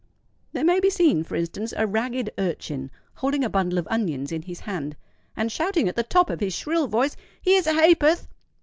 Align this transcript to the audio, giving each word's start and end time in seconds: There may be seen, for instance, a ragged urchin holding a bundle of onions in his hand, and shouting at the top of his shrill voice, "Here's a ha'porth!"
There 0.53 0.65
may 0.65 0.79
be 0.79 0.89
seen, 0.89 1.23
for 1.23 1.35
instance, 1.35 1.75
a 1.77 1.85
ragged 1.85 2.31
urchin 2.39 2.89
holding 3.17 3.43
a 3.43 3.51
bundle 3.51 3.77
of 3.77 3.87
onions 3.91 4.31
in 4.31 4.41
his 4.41 4.61
hand, 4.61 4.95
and 5.37 5.51
shouting 5.51 5.87
at 5.87 5.95
the 5.95 6.01
top 6.01 6.31
of 6.31 6.39
his 6.39 6.55
shrill 6.55 6.87
voice, 6.87 7.15
"Here's 7.39 7.67
a 7.67 7.73
ha'porth!" 7.75 8.27